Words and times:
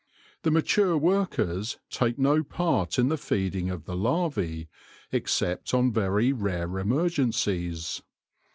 The 0.41 0.49
mature 0.49 0.97
workers 0.97 1.77
take 1.91 2.17
no 2.17 2.43
part 2.43 2.97
in 2.97 3.09
the 3.09 3.19
feeding 3.19 3.69
of 3.69 3.85
the 3.85 3.95
larvae, 3.95 4.67
except 5.11 5.75
on 5.75 5.93
very 5.93 6.33
rare 6.33 6.79
emergencies. 6.79 8.01